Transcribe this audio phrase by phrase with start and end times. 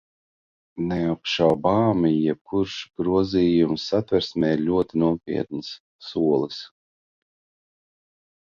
[0.91, 5.71] Neapšaubāmi, jebkurš grozījums Satversmē ir ļoti nopietns
[6.09, 6.59] solis.